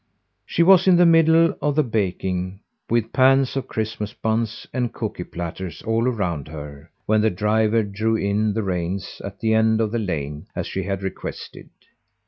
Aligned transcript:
She 0.47 0.63
was 0.63 0.87
in 0.87 0.95
the 0.95 1.05
middle 1.05 1.55
of 1.61 1.75
the 1.75 1.83
baking, 1.83 2.61
with 2.89 3.13
pans 3.13 3.55
of 3.55 3.67
Christmas 3.67 4.15
buns 4.15 4.65
and 4.73 4.91
cooky 4.91 5.23
platters 5.23 5.83
all 5.83 6.07
around 6.07 6.47
her, 6.47 6.89
when 7.05 7.21
the 7.21 7.29
driver 7.29 7.83
drew 7.83 8.15
in 8.15 8.55
the 8.55 8.63
reins 8.63 9.21
at 9.23 9.39
the 9.39 9.53
end 9.53 9.79
of 9.79 9.91
the 9.91 9.99
lane 9.99 10.47
as 10.55 10.65
she 10.65 10.81
had 10.81 11.03
requested. 11.03 11.69